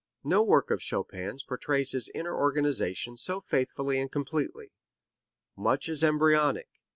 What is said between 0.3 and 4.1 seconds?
work of Chopin's portrays his inner organization so faithfully